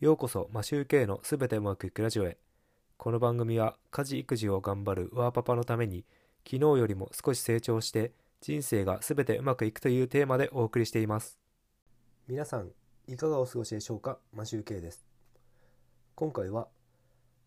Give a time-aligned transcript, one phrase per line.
[0.00, 2.38] ようこそマシューケイのすべてうまくいくラジオへ。
[2.96, 6.06] この番組は家事育児を頑張るワーパパのために
[6.42, 11.38] 昨日よりも少し成長して人生がすべてうまくいくというテーマでお送りしています。
[12.26, 12.70] 皆さん
[13.08, 14.18] いかがお過ごしでしょうか？
[14.32, 15.04] マシューケイです。
[16.14, 16.68] 今回は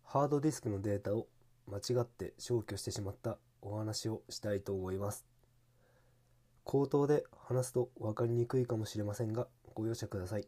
[0.03, 1.25] ハードディスクのデータを
[1.67, 5.25] 間違って消去してしまったお話をしたいと思います。
[6.65, 10.47] 口頭で話すと分かりにくいかもしれませんがご容赦ください。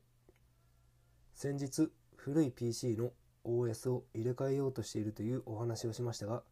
[1.35, 3.11] 先日古い PC の
[3.43, 6.43] OS を入れ替えようとしているというお話をしましたが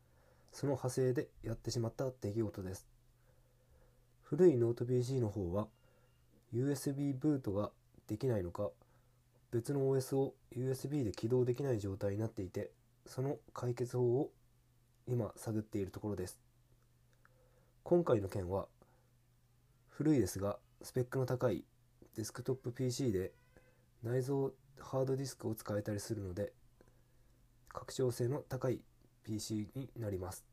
[0.51, 2.85] その派生でやってしまった出来事です。
[4.23, 5.67] 古いノート PC の方は
[6.53, 7.71] USB ブートが
[8.07, 8.71] できないのか
[9.51, 12.69] 別の OS を USB で起動できない状態になっていて
[13.05, 14.31] その解決法を
[15.07, 16.41] 今探っているところです。
[17.83, 18.67] 今回の件は
[19.87, 21.63] 古いですがスペックの高い
[22.17, 23.31] デスクトップ PC で
[24.03, 24.49] 内蔵
[24.79, 26.53] ハードディスクを使えたりするので
[27.69, 28.79] 拡張性の高い
[29.23, 30.43] PC になります。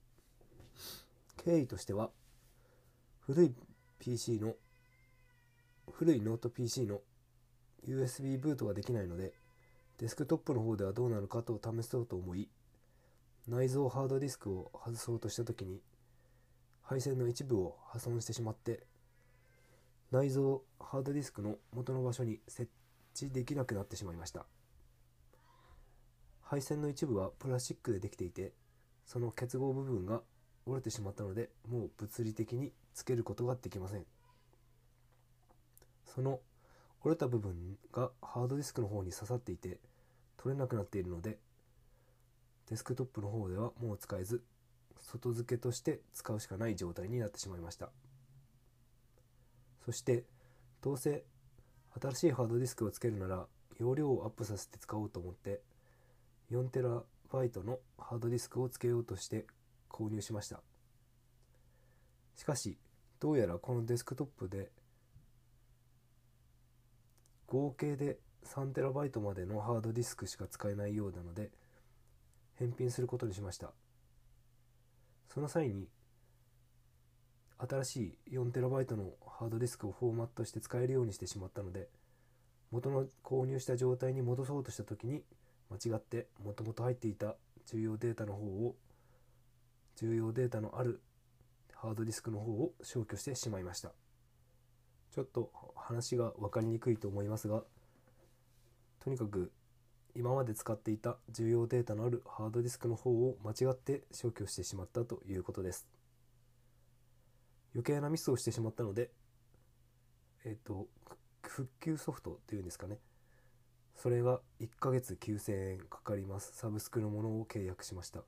[1.44, 2.10] 経緯としては
[3.20, 3.54] 古い
[3.98, 4.54] PC の
[5.90, 7.00] 古いノート PC の
[7.86, 9.32] USB ブートができないので
[9.98, 12.48] デスクトップの方ではどうなるかと試そうと思い
[13.48, 15.80] 内蔵ハードディスクを外そうとした時に
[16.82, 18.80] 配線の一部を破損してしまって
[20.10, 22.70] 内蔵ハードディスクの元の場所に設
[23.14, 24.46] 置できなくなってしまいました。
[26.42, 28.52] 配線の一部はプラスチックでできていて
[29.06, 30.20] その結合部分が
[30.66, 34.04] 折れてしまったのでもう物理的につけることができません。
[36.06, 36.40] その
[37.02, 39.78] 折れた部分がハードディスクの方に刺さっていて
[40.36, 41.38] 取れなくなっているので
[42.68, 44.42] デスクトップの方ではもう使えず
[44.98, 47.90] 外付けとして使うしかない状態になってしまいました。
[49.84, 50.24] そして
[50.82, 51.24] どうせ
[51.98, 53.46] 新しいハードディスクをつけるなら
[53.78, 55.60] 容量をアップさせて使おうと思って
[56.52, 59.46] 4TB のハードディスクをつけようとして
[59.88, 60.60] 購入しました。
[62.36, 62.78] しかし
[63.18, 64.70] どうやらこのデスクトップで
[67.46, 71.50] 合計で 3TB までのハードディスクしか使えないようなので
[72.54, 73.72] 返品することにしました。
[75.28, 75.88] その際に
[77.68, 77.96] 新し
[78.30, 81.88] い 4TB のハードディスクをフォーマットして使えるようにしてしまったので
[82.70, 85.22] 元の購入した状態に戻そうとした時に
[85.70, 88.76] 間違ってもともと入っていた重要データの方を
[89.96, 91.00] 重要データのある
[91.74, 93.92] ハードディスクの方を消去してしまいました。
[95.10, 97.64] ちょっと話が分かりにくいと思いますが
[99.00, 99.50] とにかく
[100.14, 105.99] 今まで使っていた重要データのあるハードディスクの方を間違って消去してしまったということです。
[107.74, 109.10] 余計なミスをしてしまったので
[110.44, 110.86] えっ、と
[111.42, 112.98] 復旧ソフトっていうんですかね。
[113.94, 116.52] それが1ヶ月9000円かかります。
[116.54, 118.22] サブスクのものを契約しました。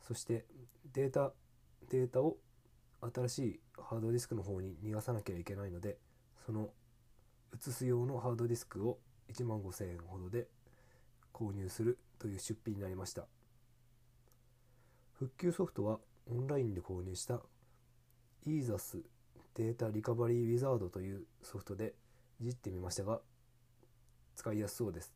[0.00, 0.44] そして
[0.92, 1.32] データ
[1.88, 2.36] データを
[3.14, 5.98] 新しいハードディスクの方に逃がさなきゃいけないので
[6.44, 6.70] その
[7.54, 8.98] 移す用のハードディスクを
[9.32, 10.48] 1万5000円ほどで
[11.32, 13.26] 購入するという出費になりました。
[15.12, 17.40] 復旧ソフトはオンラインで購入した
[18.46, 19.02] EASUS
[19.54, 21.94] データリカバリーウィザードというソフトで
[22.40, 23.20] いじってみましたが
[24.36, 25.12] 使いやすそうです。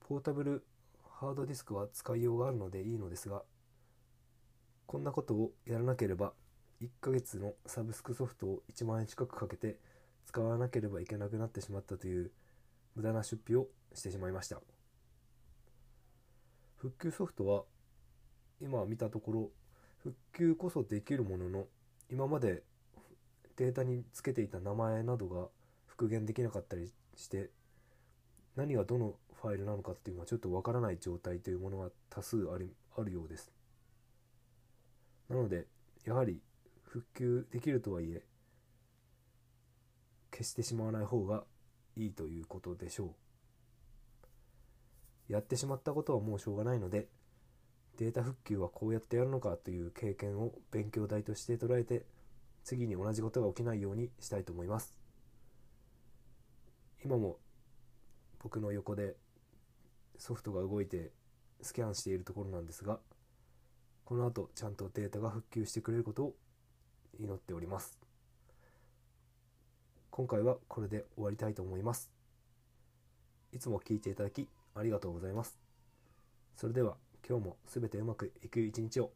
[0.00, 0.64] ポータブル
[1.04, 3.42] ハードディスクは使いようがあるのでいいのですが
[4.86, 6.32] こんなことをやらなければ
[6.82, 9.78] 1ヶ月のサブスクソフトを1万円近くかけて
[10.26, 12.30] 使わなければいけなくなってしまったという
[12.94, 14.60] 無駄な出費をしてしまいました。
[16.76, 17.62] 復旧ソフトは
[18.60, 19.50] 今見たところ
[20.02, 21.66] 復旧こそできるものの
[22.10, 22.62] 今まで
[23.56, 25.46] データにつけていた名前などが
[25.86, 27.50] 復元できなかったりして
[28.56, 33.52] 何がどのファイルなのかっていうのはちょっとわからない状態というものが多数ありあるようです。
[35.28, 35.66] なので
[36.04, 36.40] やはり
[36.82, 38.22] 復旧できるとはいえ
[40.32, 41.44] 消してしまわない方が
[41.96, 43.14] いいということでしょ
[45.28, 45.32] う。
[45.32, 47.08] やってしまったことはもうしょうがないので
[48.02, 52.04] データ復旧はこうやってやるのかという経験を勉強代として捉えて
[52.64, 54.92] 次に同じことが起きないようにしたいと思います。
[57.04, 57.36] 今も
[58.40, 59.14] 僕の横で
[60.18, 61.12] ソフトが動いて
[61.60, 62.98] スキャンしているところなんですが
[64.04, 66.34] この後ちゃんとデータが復旧してくれることを
[67.20, 68.00] 祈っております。
[70.10, 72.10] 今回はこれで終わりたいと思います。
[73.52, 75.56] いつも聞いていただきありがとうございます。
[76.56, 76.96] それでは
[77.28, 79.12] 今日も全てうまくいく一日を。